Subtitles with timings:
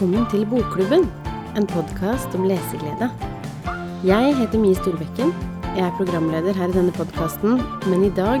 [0.00, 1.02] Velkommen til Bokklubben,
[1.60, 3.10] en podkast om leseglede.
[4.08, 5.34] Jeg heter Mie Storbekken.
[5.76, 8.40] Jeg er programleder her i denne podkasten, men i dag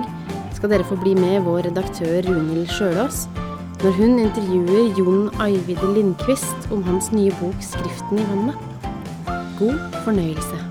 [0.56, 3.26] skal dere få bli med vår redaktør Runhild Sjølås
[3.84, 8.56] når hun intervjuer Jon Ajvide Lindqvist om hans nye bok 'Skriften i vannet'.
[9.60, 10.69] God fornøyelse.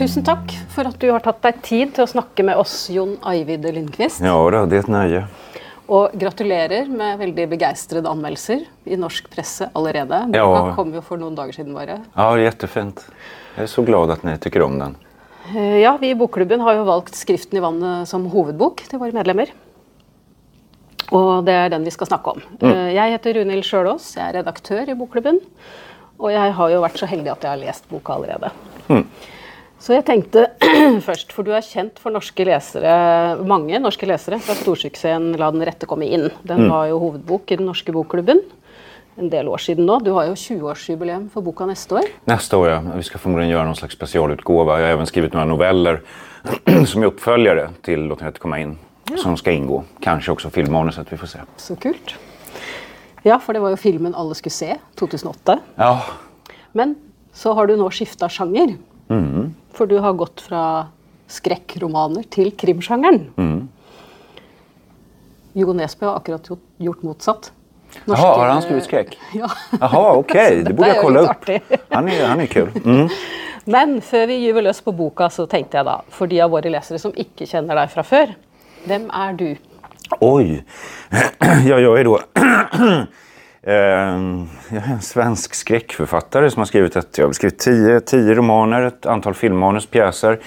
[0.00, 3.18] Tusen takk for at du har tatt deg tid til å snakke med oss, Jon
[3.20, 4.22] Ajvide Lindqvist.
[4.24, 5.26] Ja, då, det är ett nöje.
[5.92, 9.26] Og gratulerer med veldig begeistrede anmeldelser i norsk
[9.74, 10.22] allerede.
[10.26, 10.72] Boka Ja.
[10.74, 12.00] kom jo for noen dager siden bare.
[12.16, 13.10] Ja, är jättefint.
[13.56, 14.96] Jag är så glad att ni tycker om den.
[15.54, 19.12] Eh, Ja, vi i Bokklubben har jo valgt 'Skriften i vannet' som hovedbok til våre
[19.12, 19.50] medlemmer.
[21.12, 22.42] Og det er den vi skal snakke om.
[22.62, 25.40] Eh, Jeg heter Runhild Sjølås, jeg er redaktør i Bokklubben.
[26.18, 28.50] Og jeg har jo vært så heldig at jeg har lest boka allerede.
[29.80, 30.46] Så jeg tenkte
[31.08, 32.92] først, for du er kjent for norske lesere,
[33.48, 36.28] mange norske lesere fra storsuksessen 'La den rette komme inn'.
[36.44, 38.42] Den var jo hovedbok i den norske bokklubben
[39.20, 39.98] en del år siden nå.
[40.04, 42.08] Du har jo 20-årsjubileum for boka neste år.
[42.24, 42.80] Nästa år, ja.
[42.96, 44.80] Vi ska förmodligen göra någon slags specialutgåva.
[44.80, 46.02] Jag har även skrivit några noveller
[46.86, 48.78] som är uppföljare till Låt den rätt komma in.
[49.16, 49.84] Som ska ingå.
[50.00, 51.38] Kanske också filmmanuset, vi får se.
[51.56, 52.14] Så kult.
[53.22, 55.58] Ja, for det var jo filmen alle skulle se, 2008.
[55.74, 56.00] Ja,
[56.72, 56.94] Men
[57.32, 58.28] så har du nå skifta
[59.10, 59.50] sjanger.
[59.76, 60.62] For du har gått fra
[61.30, 63.68] skrekkromaner til krimsjangeren.
[65.58, 67.50] Jo Nesbø har akkurat gjort, gjort motsatt.
[68.06, 69.16] Norske- Jaha, har han skrivit skräck?
[69.34, 69.48] Ja.
[69.80, 70.62] Jaha, okej.
[70.62, 71.48] Så Det borde jag kolla upp.
[71.90, 72.70] Han är, han är kul.
[72.84, 73.08] Mm.
[73.64, 76.70] Men før vi gyver løs på boka, så tenkte jeg da, for de av våre
[76.70, 78.32] lesere som ikke kjenner deg fra før,
[78.86, 79.56] hvem er du?
[80.20, 80.62] Oj.
[81.66, 83.06] Ja, jag är då jag är
[83.62, 84.48] Eh, en
[85.00, 89.86] svensk skräckförfattare som har skrivit, ett, jag har skrivit tio, tio romaner, ett antal filmmanus,
[89.86, 90.38] pjäser.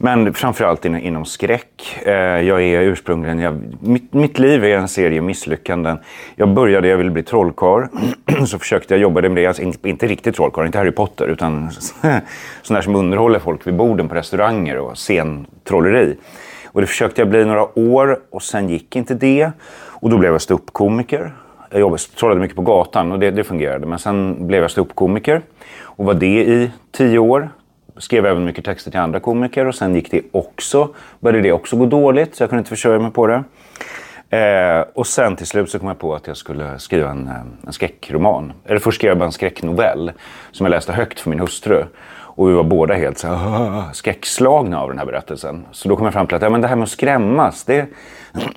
[0.00, 1.98] Men framförallt in, inom skräck.
[2.02, 5.98] Eh, jag är ursprungligen, jag, mitt, mitt liv är en serie misslyckanden.
[6.36, 7.86] Jag började, jag ville bli trollkarl.
[8.46, 11.70] Så försökte jag jobba med det, alltså inte, inte riktigt trollkarl, inte Harry Potter, utan
[12.62, 16.16] sån där som underhåller folk vid borden på restauranger och scentrolleri.
[16.66, 19.50] Och det försökte jag bli några år och sen gick inte det.
[20.00, 21.32] Och då blev jag ståuppkomiker.
[21.70, 23.86] Jag jobbade, trollade mycket på gatan och det, det fungerade.
[23.86, 25.42] Men sen blev jag ståuppkomiker
[25.82, 27.50] och var det i tio år.
[27.96, 30.88] Skrev även mycket texter till andra komiker och sen gick det också,
[31.20, 33.44] började det också gå dåligt så jag kunde inte försörja mig på det.
[34.30, 37.66] Eh, och sen till slut så kom jag på att jag skulle skriva en, eh,
[37.66, 38.52] en skräckroman.
[38.64, 40.12] Eller först skrev jag bara en skräcknovell
[40.52, 41.84] som jag läste högt för min hustru.
[42.38, 45.66] Och vi var båda helt så här, skräckslagna av den här berättelsen.
[45.72, 47.86] Så då kom jag fram till att ja, men det här med att skrämmas, det,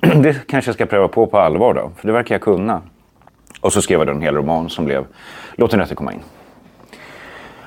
[0.00, 1.90] det kanske jag ska pröva på på allvar då.
[1.96, 2.80] För det verkar jag kunna.
[3.62, 5.04] Och så skrev jag då en hel roman som blev
[5.56, 6.22] Låt den rätte komma in.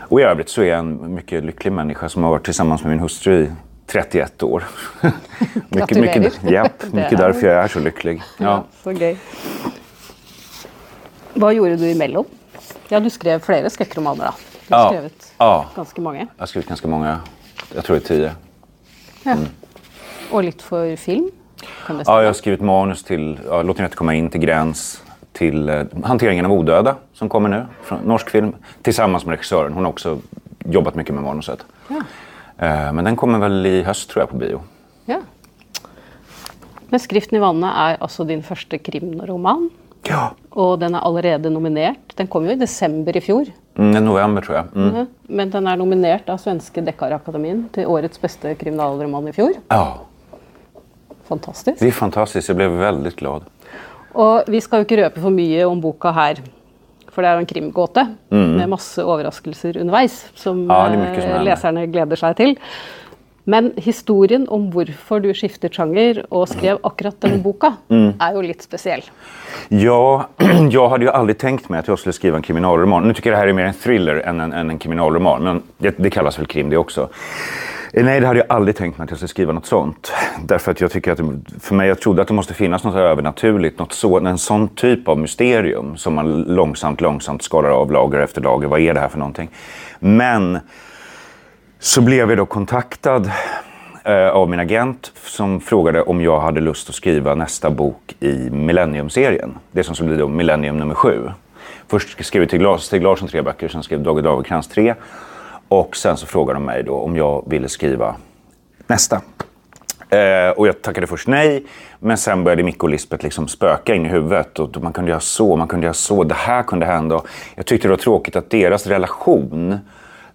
[0.10, 2.90] Och i övrigt så är jag en mycket lycklig människa som har varit tillsammans med
[2.92, 3.52] min hustru i
[3.88, 4.64] 31 år.
[5.70, 8.22] mycket, mycket, japp, mycket är- därför jag är så lycklig.
[8.38, 8.64] Ja.
[8.84, 9.18] Så gøy.
[11.34, 12.26] Hva gjorde du imellom?
[12.90, 14.34] Ja, du skrev flere skrekkromaner, da.
[14.68, 14.90] Du har Ja.
[14.90, 15.66] skrevet Ja.
[15.76, 16.20] ganske mange.
[16.20, 17.20] Jag har skrivit ganska många,
[17.76, 18.32] jag tror det är tio.
[19.24, 19.36] Ja.
[20.32, 21.30] Og litt for film?
[22.06, 25.04] Ja, jag har skrivit manus till ja, Låt den rätte komma in till Gräns,
[25.36, 29.74] till eh, Hanteringen av odöda som kommer nu, från norsk film, tillsammans med regissören.
[29.74, 30.20] Hon har också
[30.66, 31.66] jobbat mycket med manuset.
[31.88, 31.96] Ja.
[32.66, 34.62] Eh, men den kommer väl i höst tror jag på bio.
[35.06, 35.20] ja.
[36.90, 39.70] Men 'Skriften i vannet' er altså din første krimroman.
[40.08, 40.30] Ja.
[40.52, 42.14] Og den er allerede nominert.
[42.18, 43.46] Den kom jo i desember i fjor.
[43.78, 44.66] Mm, november tror jag.
[44.76, 44.88] Mm.
[44.90, 45.08] Mhm.
[45.22, 49.54] Men den er nominert av svenske Dekkarakademien til årets beste kriminalroman i fjor.
[49.68, 49.98] Ja,
[51.28, 51.80] Fantastisk.
[51.80, 52.48] det är fantastiskt.
[52.48, 53.44] Jag blev väldigt glad.
[54.16, 56.40] Og vi skal jo ikke røpe for mye om boka her.
[57.12, 60.72] For det er jo en krimgåte med masse overraskelser underveis som, Mm.
[60.72, 62.56] Ja, som eh, leserne gleder seg til.
[63.46, 68.14] Men historien om hvorfor du skiftet sjanger og skrev akkurat denne boka, Mm.
[68.20, 69.04] er jo litt spesiell.
[69.70, 70.26] Ja,
[70.72, 73.04] jag hade ju aldrig tänkt mig att jag skulle skriva en kriminalroman.
[73.08, 75.62] Nu tycker jag det här är mer en thriller än en, än en kriminalroman, men
[75.78, 77.10] det, det kallas väl krim det också.
[77.98, 80.14] Eh, nej, det hade jag aldrig tänkt mig att jag skulle skriva något sånt.
[80.44, 81.20] Därför att jag tycker att,
[81.60, 85.08] för mig, jag trodde att det måste finnas något övernaturligt, något så, en sån typ
[85.08, 88.68] av mysterium som man långsamt, långsamt skalar av lager efter lager.
[88.68, 89.50] Vad är det här för någonting?
[90.00, 90.60] Men
[91.80, 93.32] så blev jag då kontaktad
[94.04, 98.50] eh, av min agent som frågade om jag hade lust att skriva nästa bok i
[98.50, 99.58] Millennium-serien.
[99.72, 101.30] Det som skulle bli då Millennium nummer sju.
[101.88, 104.96] Först skrev jag Lars- Stig Larsson tre böcker, sen skrev David Lagercrantz tre.
[105.68, 108.16] Och sen så frågade de mig då om jag ville skriva
[108.88, 109.22] nästa.
[110.10, 111.64] Eh, och jag tackade först nej,
[112.00, 114.60] men sen började Micke och Lisbeth liksom spöka in i huvudet.
[114.60, 117.16] Och man kunde göra så, man kunde göra så, det här kunde hända.
[117.16, 119.80] Och jag tyckte det var tråkigt att deras relation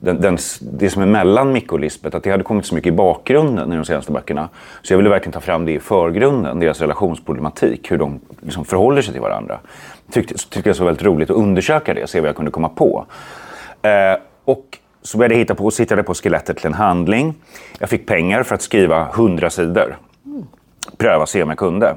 [0.02, 2.92] den, den, det som är mellan Micke och Lisbeth, att det hade kommit så mycket
[2.92, 4.48] i bakgrunden i de senaste böckerna.
[4.82, 9.02] Så jag ville verkligen ta fram det i förgrunden, deras relationsproblematik, hur de liksom förhåller
[9.02, 9.58] sig till varandra.
[10.12, 13.06] Tyckte, tyckte jag så väldigt roligt att undersöka det, se vad jag kunde komma på.
[13.82, 13.90] Eh,
[14.44, 17.34] och så började jag hitta på, sittade på skelettet till en handling.
[17.78, 19.96] Jag fick pengar för att skriva 100 sidor.
[20.96, 21.96] Pröva se om jag kunde.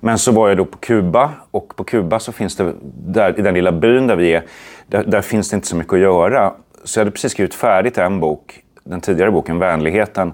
[0.00, 2.72] Men så var jag då på Kuba och på Kuba så finns det,
[3.06, 4.42] där, i den lilla byn där vi är,
[4.86, 6.52] där, där, finns det inte så mycket att göra.
[6.84, 10.32] Så jag hade precis skrivit färdigt en bok, den tidigare boken Vänligheten.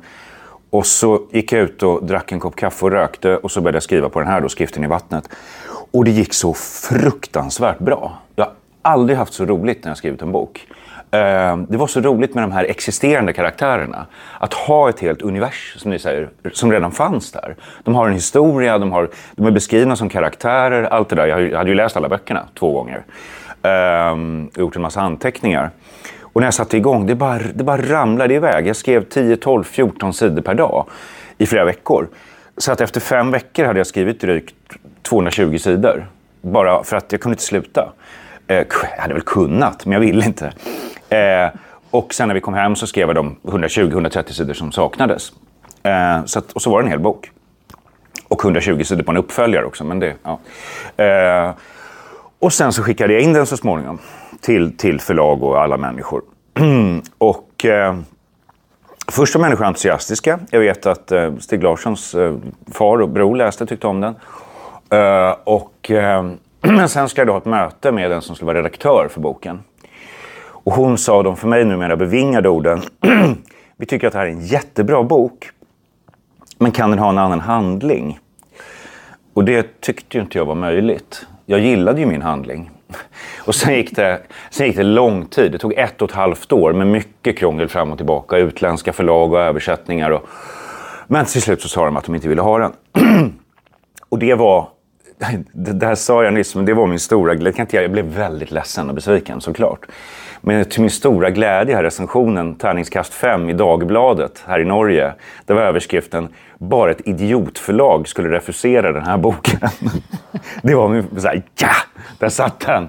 [0.71, 3.77] Och så gick jag ut och drack en kopp kaffe och rökte och så började
[3.77, 5.29] jag skriva på den här då, Skriften i vattnet.
[5.91, 8.19] Och det gick så fruktansvärt bra.
[8.37, 10.67] Jag har aldrig haft så roligt när jag skrivit en bok.
[11.11, 14.07] Eh, det var så roligt med de här existerande karaktärerna.
[14.39, 17.57] Att ha ett helt universum, som ni säger, som redan fanns där.
[17.85, 21.27] De har en historia, de, har, de är beskrivna som karaktärer, allt det där.
[21.27, 23.03] Jag hade ju läst alla böckerna två gånger.
[24.13, 25.71] Um, gjort en massa anteckningar.
[26.33, 28.67] Och när jag satte igång, det bara, det bara ramlade iväg.
[28.67, 30.87] Jag skrev 10, 12, 14 sidor per dag
[31.39, 32.09] i flera veckor.
[32.57, 34.55] Så att efter fem veckor hade jag skrivit drygt
[35.03, 36.07] 220 sidor.
[36.43, 37.93] Bara för att jag kunde inte sluta.
[38.51, 38.67] Eh,
[38.97, 40.53] jag hade väl kunnat, men jag ville inte.
[41.09, 41.51] Eh,
[41.91, 45.33] och sen när vi kom hem så skrev jag de 120-130 sidor som saknades.
[45.83, 47.31] Eh, så att, och så var det en hel bok.
[48.29, 49.85] Och 120 sidor på en uppföljare också.
[49.85, 51.55] Men det, ja.
[52.39, 53.99] och sen så skickade jag in den så småningom
[54.41, 56.23] till, till förlag och alla människor.
[57.19, 57.97] och eh,
[59.09, 60.39] först var människor entusiastiska.
[60.51, 62.35] Jag vet att eh, Stig Larssons eh,
[62.73, 64.15] far och bror läste och tyckte om den.
[64.91, 66.25] Eh, och, eh,
[66.61, 69.21] men sen skulle jag då ha ett möte med den som skulle vara redaktör för
[69.21, 69.63] boken.
[70.43, 72.83] Och hon sa de för mig numera bevingade orden.
[73.77, 75.51] Vi tycker att det här är en jättebra bok.
[76.59, 78.19] Men kan den ha en annan handling?
[79.35, 81.27] Och det tyckte ju inte jag var möjligt.
[81.47, 82.71] Jag gillade ju min handling.
[83.47, 84.21] Och sen gick, det,
[84.51, 85.53] sen gick det lång tid.
[85.53, 88.37] Det tog ett och ett halvt år med mycket krångel fram och tillbaka.
[88.37, 90.11] Utländska förlag och översättningar.
[90.11, 90.29] Och...
[91.07, 92.73] Men till slut så sa de att de inte ville ha den.
[94.09, 94.69] och det var...
[95.53, 97.83] Det där sa jag nyss, men det var min stora glädje.
[97.83, 99.87] Jag blev väldigt ledsen och besviken såklart.
[100.41, 105.13] Men till min stora glädje här recensionen, tärningskast 5 i Dagbladet här i Norge.
[105.47, 106.29] Där var överskriften
[106.59, 109.61] “Bara ett idiotförlag skulle refusera den här boken”.
[110.63, 111.69] det var min så här, ja,
[112.19, 112.89] där satt den.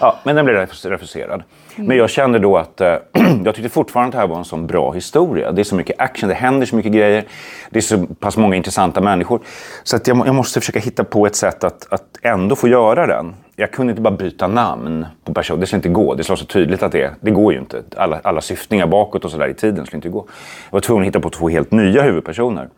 [0.00, 1.42] Ja, men den blev refuserad.
[1.76, 2.96] Men jag kände då att eh,
[3.44, 5.52] jag tyckte fortfarande att det här var en sån bra historia.
[5.52, 7.24] Det är så mycket action, det händer så mycket grejer.
[7.70, 9.40] Det är så pass många intressanta människor.
[9.82, 13.06] Så att jag, jag måste försöka hitta på ett sätt att, att ändå få göra
[13.06, 13.34] den.
[13.56, 15.60] Jag kunde inte bara byta namn på personer.
[15.60, 16.14] Det skulle inte gå.
[16.14, 17.82] Det slår så tydligt att det, det går ju inte.
[17.96, 20.26] Alla, alla syftningar bakåt och sådär i tiden skulle inte gå.
[20.70, 22.68] Jag var tvungen att hitta på två helt nya huvudpersoner.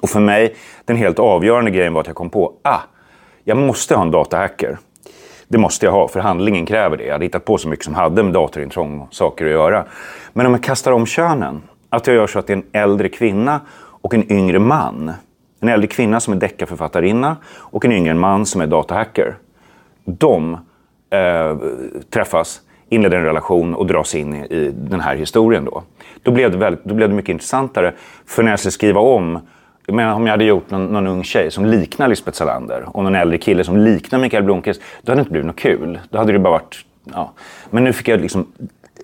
[0.00, 0.54] Och för mig,
[0.84, 2.80] den helt avgörande grejen var att jag kom på, ah,
[3.44, 4.78] jag måste ha en datahacker.
[5.48, 7.04] Det måste jag ha, för handlingen kräver det.
[7.04, 9.84] Jag hade hittat på så mycket som hade med datorintrång och saker att göra.
[10.32, 13.08] Men om jag kastar om könen, att jag gör så att det är en äldre
[13.08, 15.12] kvinna och en yngre man.
[15.60, 19.36] En äldre kvinna som är deckarförfattarinna och en yngre man som är datahacker.
[20.04, 20.54] De
[21.10, 21.56] eh,
[22.10, 25.64] träffas, inleder en relation och dras in i, den här historien.
[25.64, 25.82] Då,
[26.22, 27.94] då, blev det väldigt, då blev det mycket intressantare.
[28.26, 29.38] För när jag skulle skriva om
[29.92, 33.14] men om jag hade gjort någon, någon ung tjej som liknar Lisbeth Salander och någon
[33.14, 35.98] äldre kille som liknar Mikael Blomkvist, då hade det inte blivit något kul.
[36.10, 36.84] Då hade det bara varit...
[37.04, 37.32] Ja.
[37.70, 38.46] Men nu fick jag liksom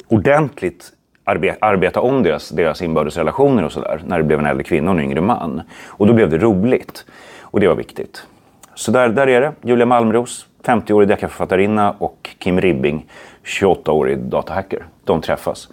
[0.08, 0.92] ordentligt
[1.24, 4.02] arbe arbeta om deras, deras inbördes relationer och sådär.
[4.06, 5.62] När det blev en äldre kvinna och en yngre man.
[5.86, 7.04] Och då blev det roligt.
[7.40, 8.26] Och det var viktigt.
[8.74, 9.52] Så där, där är det.
[9.62, 13.06] Julia Malmros, 50-årig deckarförfattarinna och Kim Ribbing,
[13.44, 14.84] 28-årig datahacker.
[15.04, 15.68] De träffas.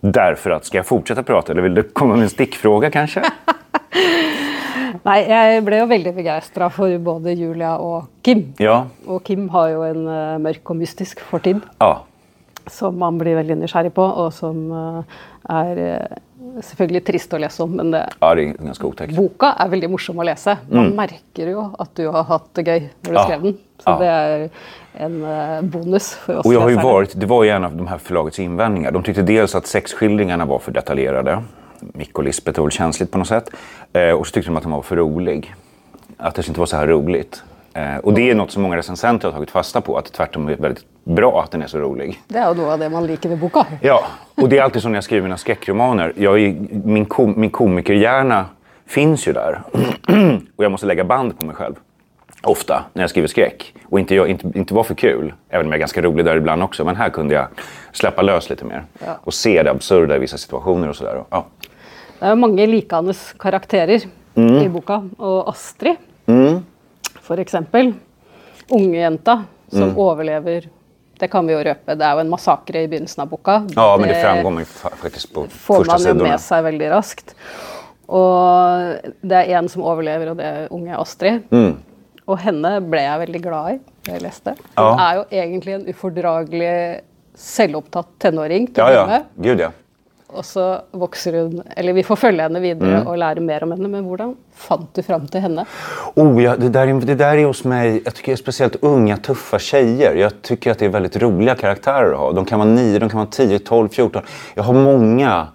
[0.00, 3.22] Därför att, ska jag fortsätta prata eller vill du komma med en stickfråga kanske?
[5.04, 8.50] Nej, jeg ble jo veldig begeistra for både Julia og Kim.
[8.60, 8.82] Ja.
[9.08, 11.94] Og Kim har jo en uh, mørk og mystisk fortid Ja.
[12.68, 15.02] som man blir veldig nysgjerrig på, og som uh,
[15.48, 16.18] er uh,
[16.60, 19.16] selvfølgelig trist å lese om, men det, ja, det är ganska otäckt.
[19.16, 20.56] boka er veldig morsom å lese.
[20.68, 23.24] Man merker jo at du har hatt det gøy når du Ja.
[23.24, 23.58] skrev den.
[23.80, 24.50] Så det er
[25.00, 27.86] en bonus for oss Och jag har ju varit, det var ju en av de
[27.86, 28.90] här förlagets invändningar.
[28.90, 31.42] De tyckte dels att sexskildringarna var för detaljerade.
[31.94, 33.50] Micke och Lisbeth väl känsligt på något sätt.
[33.92, 35.54] Eh, och så tyckte de att den var för rolig.
[36.16, 37.42] Att det inte var så här roligt.
[37.74, 39.98] Eh, och det är något som många recensenter har tagit fasta på.
[39.98, 42.22] Att det tvärtom är väldigt bra att den är så rolig.
[42.28, 43.66] Det noe av det man liker ved boka.
[43.80, 46.12] Ja, och det är alltid så när jag skriver mina skräckromaner.
[46.16, 48.46] Jag är, min, kom, min komikerhjärna
[48.86, 49.62] finns ju där.
[50.56, 51.74] och jag måste lägga band på mig själv.
[52.42, 53.74] Ofta när jag skriver skräck.
[53.84, 55.32] Och inte, jag, inte, inte vara för kul.
[55.48, 56.84] Även om jag är ganska rolig där ibland också.
[56.84, 57.46] Men här kunde jag
[57.92, 58.84] släppa lös lite mer.
[59.06, 59.18] Ja.
[59.24, 61.24] Och se det absurda i vissa situationer och sådär.
[61.30, 61.46] Ja.
[62.20, 64.04] Det er jo mange likende karakterer
[64.36, 65.00] i boka.
[65.18, 65.96] Og Astrid,
[67.24, 67.94] for eksempel.
[68.70, 69.38] Unge jenta
[69.72, 70.68] som overlever
[71.18, 71.96] Det kan vi jo røpe.
[71.98, 73.58] Det er jo en massakre i begynnelsen av boka.
[73.76, 77.34] Ja, men det framgår ju fa- faktiskt på får man jo med seg veldig raskt.
[78.08, 81.42] Og det er en som overlever, og det er unge Astrid.
[81.52, 81.74] Mm.
[82.26, 84.54] Og henne ble jeg veldig glad i da jeg leste.
[84.78, 85.10] Hun Ja.
[85.10, 87.00] er jo egentlig en ufordragelig
[87.36, 89.20] selvopptatt tenåring til Ja, ja.
[89.40, 89.70] Gud ja.
[90.32, 93.06] Og så vokser hun Eller vi får følge henne videre Mm.
[93.06, 95.64] og lære mer om henne, men hvordan fant du fram til henne?
[96.16, 99.58] Oh, ja, det, där är, det där är hos mig, jag tycker speciellt unga tuffa
[99.58, 100.14] tjejer.
[100.14, 102.32] Jag tycker att det är väldigt roliga karaktärer att ha.
[102.32, 104.22] De kan vara 9, de kan vara 10, 12, 14.
[104.54, 105.46] Jag har många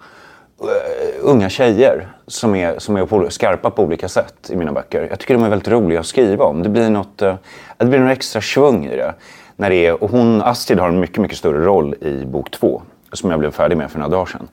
[0.60, 5.06] eh, unga tjejer som är, som är på, skarpa på olika sätt i mina böcker.
[5.10, 6.62] Jag tycker de är väldigt roliga att skriva om.
[6.62, 7.34] Det blir något, eh,
[7.78, 9.14] det blir något extra svung i det.
[9.56, 12.82] När det är, och hon, Astrid har en mycket, mycket större roll i bok två
[13.16, 14.48] som jag blev färdig med för några dagar sedan.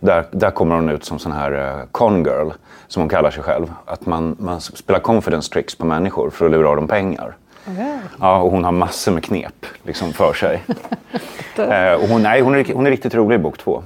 [0.00, 2.50] Där, där kommer hon ut som sån här uh, con girl,
[2.86, 3.72] som hon kallar sig själv.
[3.84, 7.36] Att man, man spelar confidence tricks på människor för att lura dem pengar.
[8.20, 10.64] Ja, och hon har massor med knep liksom, för sig.
[11.56, 13.82] eh, och hon, nej, hon, är, hon är riktigt rolig i bok två.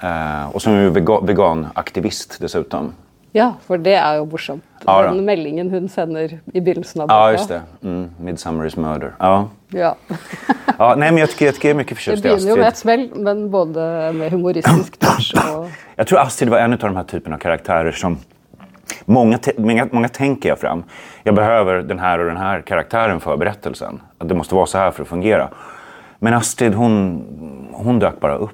[0.00, 2.92] Eh, och så är hon veganaktivist dessutom.
[3.32, 4.64] Ja, for det er jo morsomt.
[4.86, 5.02] Ja.
[5.08, 7.18] Den meldingen hun sender i begynnelsen av boka.
[7.20, 7.60] Ja, just det.
[7.82, 9.12] Mm, Midsummer is murder.
[9.18, 9.48] Ja.
[9.70, 9.94] Ja.
[10.78, 12.56] Ja, nej, men jag tycker, jag tycker jag är mycket Det förtjust i begynner jo
[12.56, 13.10] med et Astrid.
[13.10, 17.04] smell, men både med humoristisk touch og Jag tror Astrid var en av de här
[17.04, 18.18] typen av karaktärer som
[19.04, 20.84] många, många, många tänker jag fram.
[21.22, 24.00] Jag behöver den här och den här karaktären för berättelsen.
[24.18, 25.48] Att det måste vara så här för att fungera.
[26.18, 27.24] Men Astrid, hon,
[27.72, 28.50] hon dök bara upp.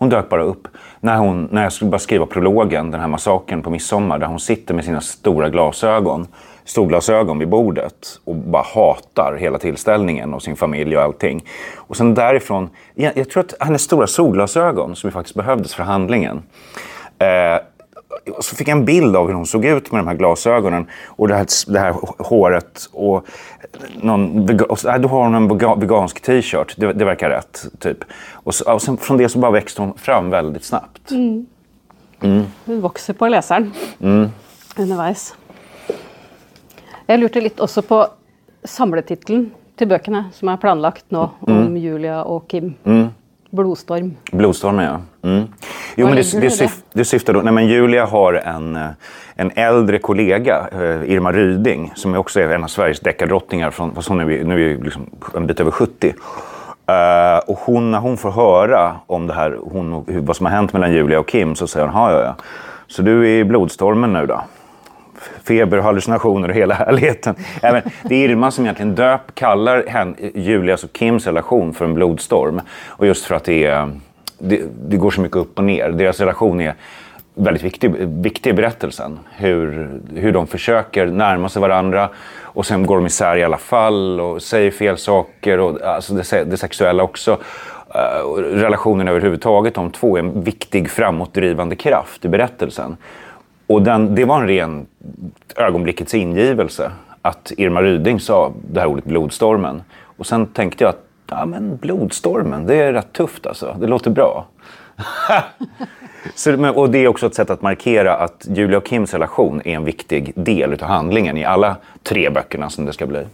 [0.00, 0.68] Hon dök bara upp.
[1.00, 4.40] När, hon, när jag skulle bara skriva prologen, den här massakern på midsommar, där hon
[4.40, 6.26] sitter med sina stora glasögon,
[6.64, 11.44] solglasögon vid bordet och bara hatar hela tillställningen och sin familj och allting.
[11.76, 15.82] Och sen därifrån, jag, jag tror att hennes stora solglasögon, som ju faktiskt behövdes för
[15.82, 16.42] handlingen,
[17.18, 17.60] eh,
[18.40, 21.28] så fick jag en bild av hur hon såg ut med de här glasögonen och
[21.28, 22.88] det här, det här håret.
[22.92, 23.26] Och
[24.02, 27.64] någon, och så, nej, då har hon en vega- vegansk t-shirt, det, det verkar rätt.
[27.78, 27.98] Typ.
[28.32, 31.10] Och, så, och sen från det så bara växte hon fram väldigt snabbt.
[32.64, 33.72] Hun vokser på leseren
[34.76, 35.34] underveis.
[37.08, 38.04] Jeg lurte litt også på
[38.64, 39.48] samletittelen
[39.80, 42.74] til bøkene som er planlagt nå, om Julia og Kim.
[43.50, 44.16] Blodstorm.
[44.32, 45.28] Blodstormen, ja.
[45.30, 45.44] Mm.
[45.96, 46.50] Jo, men du det?
[46.50, 47.40] syf, det syftar då...
[47.40, 48.88] Nej, men Julia har en, eh,
[49.34, 53.70] en äldre kollega, eh, Irma Ryding, som också är en av Sveriges deckardrottningar.
[53.70, 56.14] Från, fast hon är, nu är ju liksom en bit över 70.
[56.86, 60.72] Eh, och hon, när hon får höra om det här, hon, vad som har hänt
[60.72, 62.34] mellan Julia och Kim, så säger hon, "Ja, ja, ja.
[62.86, 64.40] Så du är i blodstormen nu då?
[65.44, 67.34] Feber, hallucinationer och hela härligheten.
[67.62, 71.84] Även, det är Irma som egentligen döp, kallar hen, Julias alltså och Kims relation för
[71.84, 72.60] en blodstorm.
[72.86, 73.90] Och just för att det, är,
[74.38, 75.90] det, det går så mycket upp och ner.
[75.90, 76.74] Deras relation är
[77.34, 79.18] väldigt viktig, viktig i berättelsen.
[79.30, 82.08] Hur, hur de försöker närma sig varandra
[82.42, 85.60] och sen går de isär i alla fall och säger fel saker.
[85.60, 87.38] Och, alltså det, det sexuella också.
[87.94, 92.96] Uh, relationen överhuvudtaget, de två, är en viktig framåtdrivande kraft i berättelsen.
[93.70, 94.86] Och den, det var en ren
[95.56, 99.82] ögonblickets ingivelse att Irma Ryding sa det här ordet blodstormen.
[100.16, 103.76] Och sen tänkte jag att ja, men blodstormen, det är rätt tufft alltså.
[103.80, 104.46] Det låter bra.
[106.34, 109.76] Så, och det är också ett sätt att markera att Julia och Kims relation är
[109.76, 113.26] en viktig del av handlingen i alla tre böckerna som det ska bli.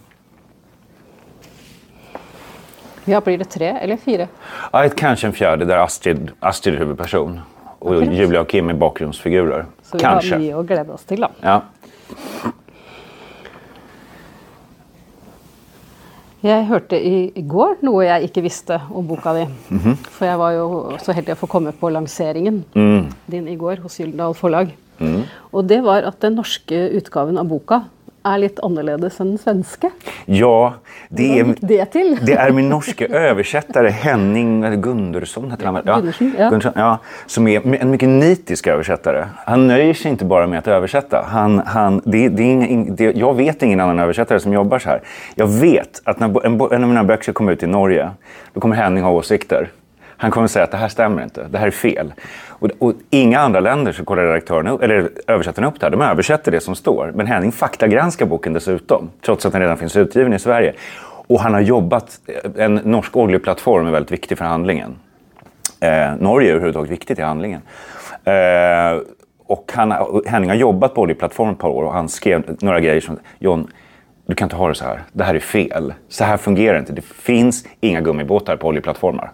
[3.04, 4.28] Ja, blir det tre eller fire?
[4.72, 7.40] Ja, ett, kanske en fjärde där Astrid, Astrid är huvudperson
[7.78, 8.04] och.
[8.04, 9.66] Julia och Kim är bakgrundsfigurer.
[9.82, 10.34] Så vi kanske.
[10.34, 11.28] har mye å glede oss til, da.
[11.42, 11.60] Ja.
[16.46, 19.46] Jeg hørte i, i går noe jeg ikke visste om boka di.
[19.72, 19.96] Mhm.
[20.14, 20.66] For jeg var jo
[21.02, 23.08] så heldig å få komme på lanseringen Mm.
[23.26, 24.74] din i går hos Gyldendal Forlag.
[25.52, 27.82] Og det var at den norske utgaven av boka
[28.38, 29.90] litt annerledes enn den svenske.
[30.24, 30.74] ja,
[31.08, 31.54] det är...
[31.60, 31.92] det?
[32.26, 35.82] Det är min norske översättare Henning Gundersson, heter han?
[35.84, 36.50] Gundersen, ja.
[36.50, 36.98] Gundersson, ja.
[37.26, 39.26] Som är en mycket nitisk översättare.
[39.46, 41.24] Han nöjer sig inte bara med att översätta.
[41.28, 44.88] Han, han, det, det är ingen, det, jag vet ingen annan översättare som jobbar så
[44.88, 45.00] här.
[45.34, 48.10] Jag vet att när en, en av mina böcker komma ut i Norge,
[48.52, 49.70] då kommer Henning ha åsikter.
[50.16, 52.12] Han kommer säga att det här stämmer inte, det här är fel.
[52.58, 55.90] Och, och inga andra länder så kollar redaktören upp, eller översättaren upp det här.
[55.90, 57.12] De översätter det som står.
[57.14, 60.74] Men Henning faktagranskar boken dessutom, trots att den redan finns utgiven i Sverige.
[61.28, 64.96] Och han har jobbat, eh, en norsk oljeplattform är väldigt viktig för handlingen.
[65.80, 67.60] Eh, Norge är överhuvudtaget viktigt i handlingen.
[68.24, 69.00] Eh,
[69.46, 69.94] och han,
[70.26, 73.70] Henning har jobbat på oljeplattformen ett par år och han skrev några grejer som John,
[74.26, 75.02] du kan inte ha det så här.
[75.12, 75.94] Det här är fel.
[76.08, 76.92] Så här fungerar det inte.
[76.92, 79.32] Det finns inga gummibåtar på oljeplattformar.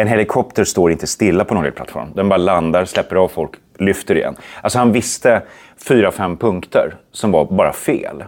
[0.00, 2.08] En helikopter står inte stilla på en oljeplattform.
[2.14, 4.36] Den bara landar, släpper av folk, lyfter igen.
[4.60, 5.42] Alltså han visste
[5.88, 8.24] fyra, fem punkter som var bara fel.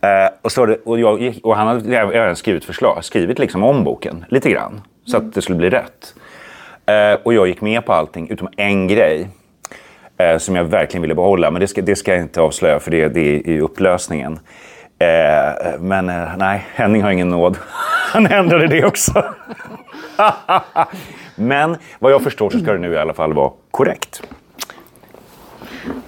[0.00, 4.24] Eh, och, så, och, jag, och han hade även skrivit förslag, skrivit liksom om boken
[4.28, 4.80] lite grann.
[5.04, 6.14] Så att det skulle bli rätt.
[6.86, 9.28] Eh, och jag gick med på allting utom en grej.
[10.16, 11.50] Eh, som jag verkligen ville behålla.
[11.50, 14.38] Men det ska, det ska jag inte avslöja för det, det är i upplösningen.
[15.78, 16.06] Men
[16.38, 17.56] nej, Henning har ingen nåd.
[18.12, 19.24] Han ändrade det också.
[21.34, 24.22] men vad jag förstår så ska det nu i alla fall vara korrekt.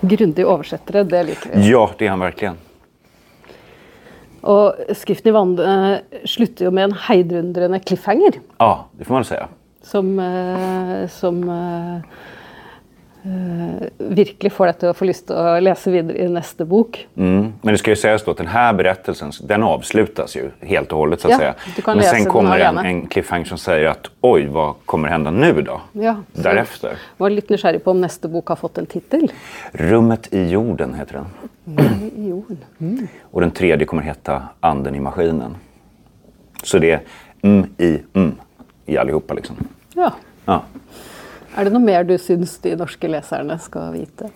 [0.00, 1.70] Grundig oversettere, det liker vi.
[1.70, 2.56] Ja, det är han verkligen.
[4.44, 8.40] Og 'Skriften i vannet' slutter jo med en heidundrende cliffhanger.
[8.58, 9.49] Ja, det får man säga.
[9.82, 12.02] Som, eh, som eh, eh,
[13.99, 16.99] virkelig får deg til å få lyst til å lese videre i neste bok.
[17.16, 17.52] Mm.
[17.62, 20.99] Men det ska ju sägas då att den här berättelsen, den avslutas ju helt och
[20.99, 21.54] hållet så att Ja, säga.
[21.87, 25.62] Men läsa sen kommer en, en cliffhanger som säger att oj, vad kommer hända nu
[25.62, 25.81] då?
[25.93, 26.97] Ja, Därefter.
[27.16, 29.33] Var litt nysgjerrig på om neste bok har fått en tittel.
[29.73, 31.26] Rummet i jorden heter den.
[32.16, 32.59] I jorden.
[33.31, 35.57] Och den tredje kommer heta Anden i maskinen.
[36.62, 37.00] Så det är
[37.43, 38.35] mm i mm
[38.87, 39.57] i allihopa liksom.
[39.95, 40.12] Ja.
[40.45, 40.62] Ja.
[41.56, 44.30] Er det noe mer du syns de norske leserne skal vite?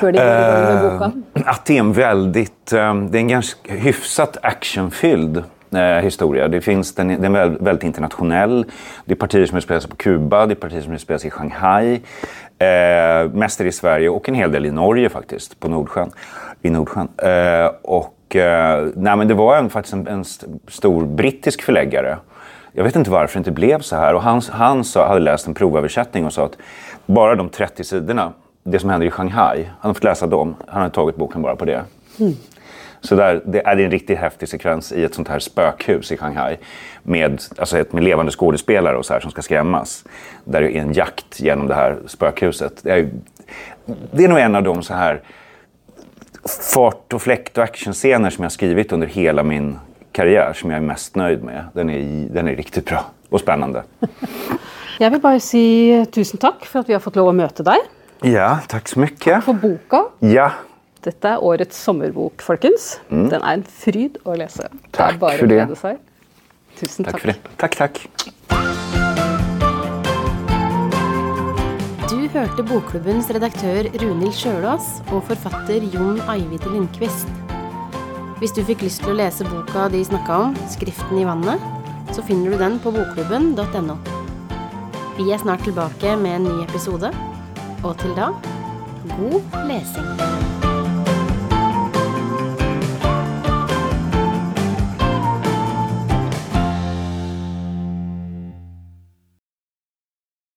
[0.00, 1.02] Før de med?
[1.36, 5.42] Eh, Att det är en väldigt, eh, det är en ganska hyfsat actionfylld
[5.74, 6.48] eh, historia.
[6.48, 8.64] Det finns, den, är, den är väl- väldigt internationell.
[9.04, 11.30] Det är partier som utspelar sig på Kuba, det är partier som utspelar sig i
[11.30, 12.00] Shanghai.
[12.58, 16.10] Eh, mest är i Sverige och en hel del i Norge faktiskt, på Nordsjön.
[16.62, 17.08] I Nordsjön.
[17.18, 22.16] Eh, och, eh, nej, men det var en, faktiskt en, en st- stor brittisk förläggare.
[22.78, 24.14] Jag vet inte varför det inte blev så här.
[24.14, 26.58] Och han, han sa, hade läst en provöversättning och sa att
[27.06, 28.32] bara de 30 sidorna,
[28.64, 30.56] det som händer i Shanghai, han hade fått läsa dem.
[30.68, 31.84] Han hade tagit boken bara på det.
[33.00, 36.56] Så där, det är en riktigt häftig sekvens i ett sånt här spökhus i Shanghai.
[37.02, 40.04] Med, alltså ett, med levande skådespelare och så här som ska skrämmas.
[40.44, 42.80] Där det är en jakt genom det här spökhuset.
[42.82, 43.08] Det är,
[44.12, 45.20] det är nog en av de så här
[46.74, 49.78] fart och fläkt och actionscener som jag skrivit under hela min
[50.16, 51.64] karriär som jag är mest nöjd med.
[51.72, 53.84] Den är, den är riktigt bra och spännande.
[54.98, 55.60] Jeg vil bare si
[56.12, 57.82] tusen takk for at vi har fått lov å møte deg.
[58.24, 59.44] Ja, tack så mycket.
[59.44, 60.06] For boka.
[60.24, 60.54] Ja,
[61.06, 62.96] Dette er årets sommerbok, folkens.
[63.30, 64.80] Den er en fryd det Mm.
[64.90, 65.98] Takk er bare for å det.
[66.80, 67.20] Tusen tack takk.
[67.20, 67.36] för det.
[67.56, 68.00] Tack, tack.
[72.10, 77.45] Du hørte Bokklubbens redaktør Runhild Sjølås og forfatter Jon Eivide Lindqvist.
[78.36, 81.62] Hvis du fikk lyst til å lese boka de snakka om, 'Skriften i vannet',
[82.12, 83.96] så finner du den på bokklubben.no.
[85.16, 87.12] Vi er snart tilbake med en ny episode,
[87.82, 88.28] og til da
[89.16, 90.45] god lesing.